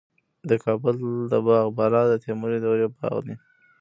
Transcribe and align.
د 0.49 0.51
کابل 0.63 0.95
د 1.31 1.33
باغ 1.47 1.65
بالا 1.77 2.01
د 2.07 2.13
تیموري 2.23 2.59
دورې 2.61 2.87
باغ 2.95 3.15
دی 3.25 3.35